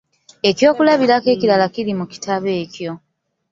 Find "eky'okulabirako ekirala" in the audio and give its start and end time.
0.49-1.65